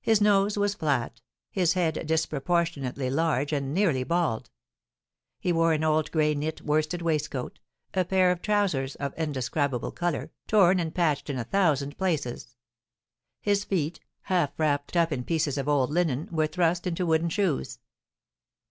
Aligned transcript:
His 0.00 0.22
nose 0.22 0.56
was 0.56 0.72
flat, 0.72 1.20
his 1.50 1.74
head 1.74 2.06
disproportionately 2.06 3.10
large 3.10 3.52
and 3.52 3.74
nearly 3.74 4.04
bald; 4.04 4.48
he 5.38 5.52
wore 5.52 5.74
an 5.74 5.84
old 5.84 6.10
gray 6.10 6.34
knit 6.34 6.62
worsted 6.62 7.02
waistcoat, 7.02 7.58
a 7.92 8.06
pair 8.06 8.30
of 8.30 8.40
trousers 8.40 8.94
of 8.96 9.12
indescribable 9.18 9.92
colour, 9.92 10.30
torn 10.46 10.80
and 10.80 10.94
patched 10.94 11.28
in 11.28 11.38
a 11.38 11.44
thousand 11.44 11.98
places; 11.98 12.56
his 13.42 13.64
feet, 13.64 14.00
half 14.22 14.58
wrapped 14.58 14.96
up 14.96 15.12
in 15.12 15.24
pieces 15.24 15.58
of 15.58 15.68
old 15.68 15.90
linen, 15.90 16.30
were 16.32 16.46
thrust 16.46 16.86
into 16.86 17.04
wooden 17.04 17.28
shoes. 17.28 17.80